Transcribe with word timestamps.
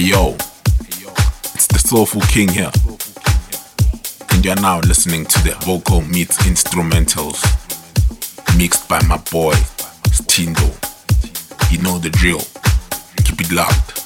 Hey 0.00 0.06
yo, 0.06 0.32
it's 0.32 1.66
the 1.66 1.78
Soulful 1.78 2.22
King 2.22 2.48
here. 2.48 2.70
And 4.30 4.42
you're 4.42 4.58
now 4.62 4.80
listening 4.80 5.26
to 5.26 5.38
the 5.44 5.54
vocal 5.60 6.00
meets 6.00 6.38
instrumentals 6.38 7.44
mixed 8.56 8.88
by 8.88 9.02
my 9.02 9.18
boy 9.30 9.52
Stindo. 10.08 10.70
You 11.70 11.82
know 11.82 11.98
the 11.98 12.08
drill. 12.08 12.40
Keep 13.26 13.42
it 13.42 13.52
locked. 13.52 13.99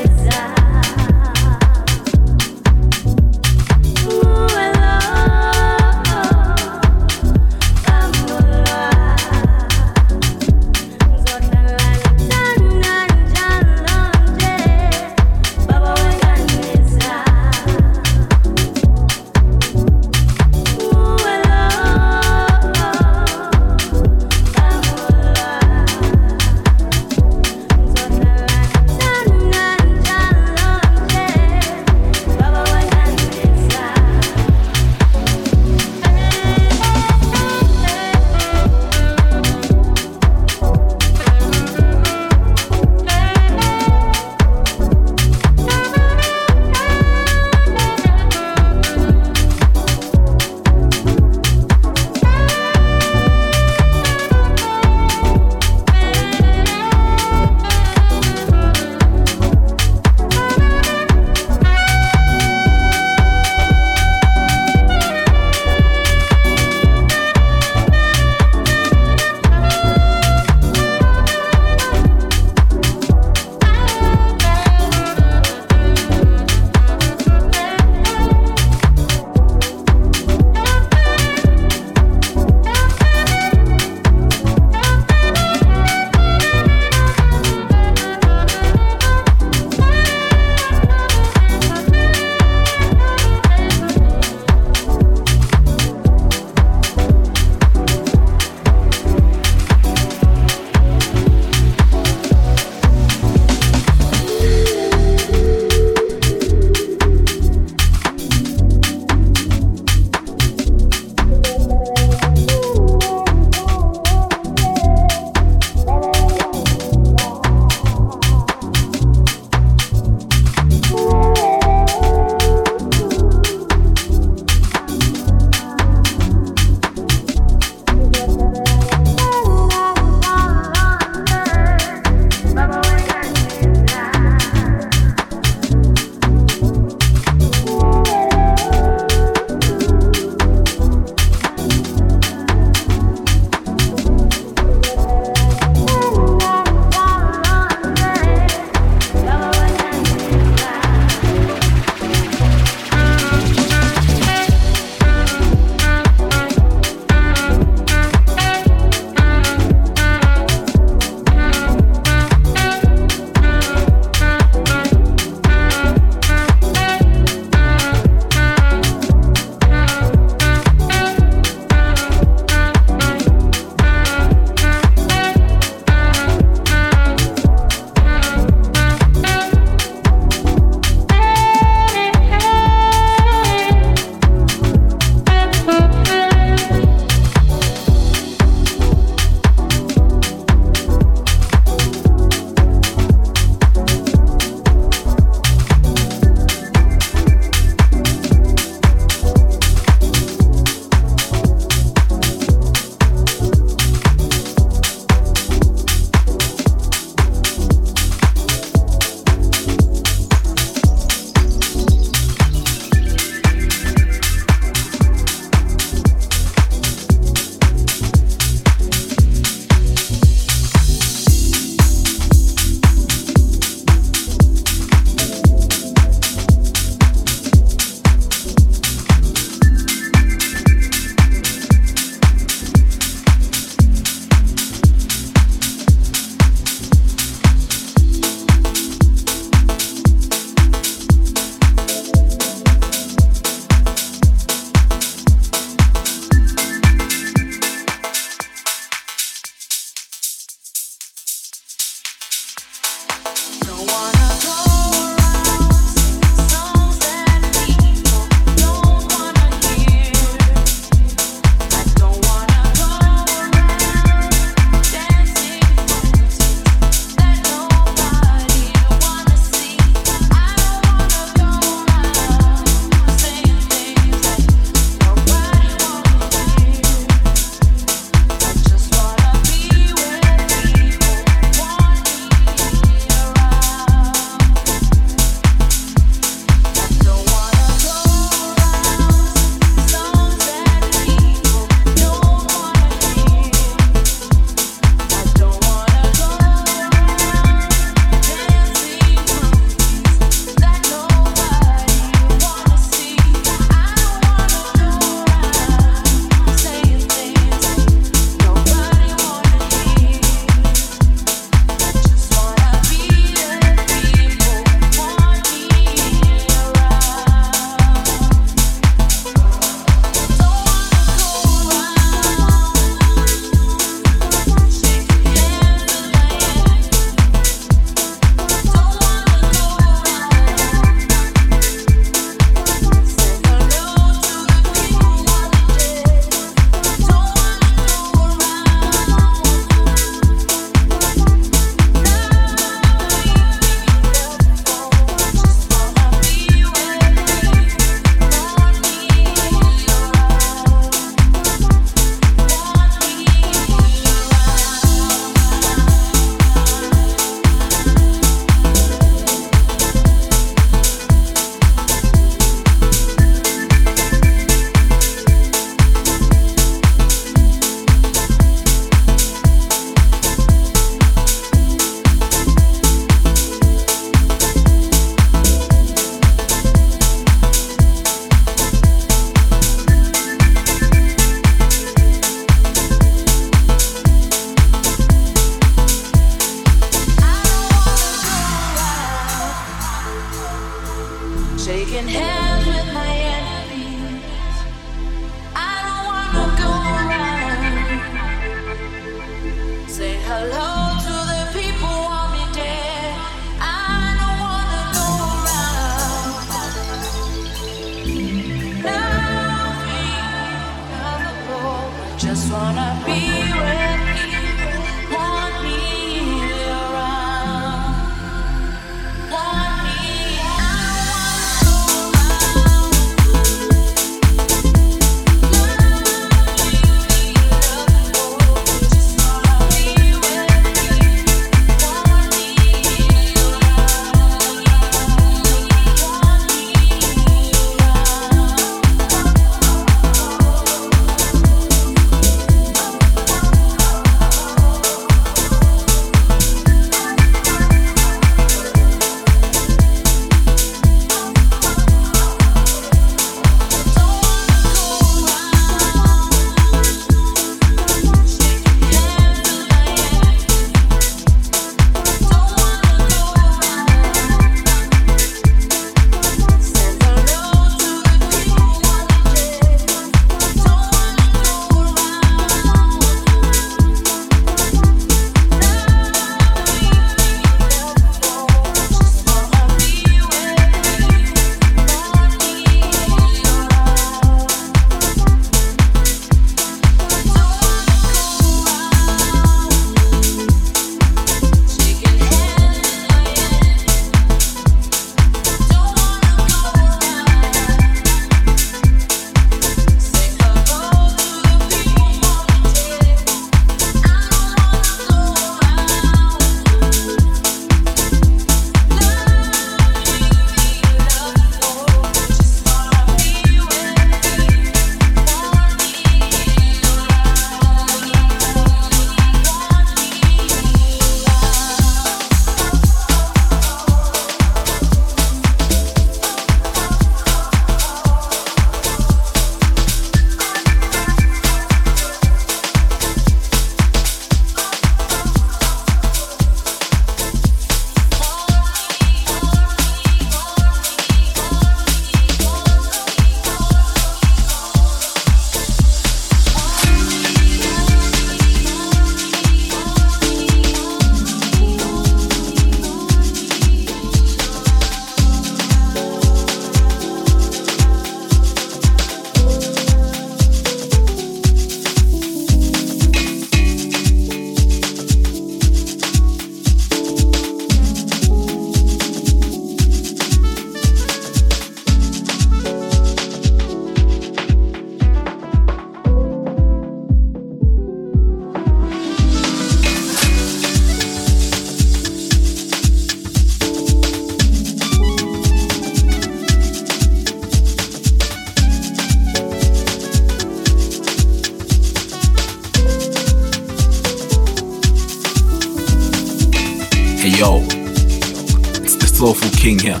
Soulful 599.20 599.50
King 599.50 599.78
here, 599.78 600.00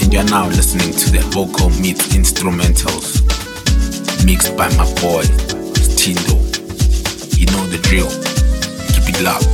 and 0.00 0.10
you're 0.10 0.24
now 0.24 0.48
listening 0.48 0.92
to 0.96 1.10
the 1.12 1.20
vocal 1.28 1.68
meets 1.78 2.08
instrumentals 2.16 3.20
mixed 4.24 4.56
by 4.56 4.66
my 4.78 4.86
boy 5.04 5.20
Tindo. 6.00 6.40
You 7.36 7.44
know 7.52 7.66
the 7.66 7.76
drill. 7.82 8.08
Keep 8.94 9.14
it 9.14 9.20
loud. 9.20 9.44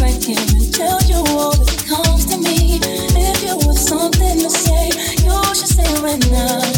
Right 0.00 0.24
here 0.24 0.36
and 0.38 0.74
tell 0.74 1.00
you 1.02 1.16
all 1.36 1.52
that 1.52 1.84
comes 1.86 2.24
to 2.26 2.38
me. 2.38 2.80
If 2.82 3.42
you 3.42 3.58
have 3.68 3.78
something 3.78 4.38
to 4.38 4.50
say, 4.50 4.88
you 5.22 5.54
should 5.54 5.68
say 5.68 6.02
right 6.02 6.30
now. 6.30 6.77